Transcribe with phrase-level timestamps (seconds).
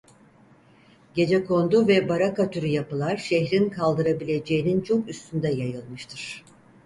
[1.15, 6.43] Gecekondu ve baraka türü yapılar şehrin kaldırabileceğinin çok üstünde yayılmıştır.